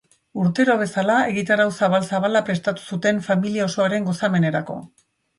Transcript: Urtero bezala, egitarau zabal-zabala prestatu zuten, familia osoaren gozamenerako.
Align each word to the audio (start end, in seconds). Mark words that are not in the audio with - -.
Urtero 0.43 0.75
bezala, 0.77 1.17
egitarau 1.33 1.67
zabal-zabala 1.79 2.41
prestatu 2.47 2.85
zuten, 2.93 3.19
familia 3.27 3.67
osoaren 3.67 4.09
gozamenerako. 4.09 4.79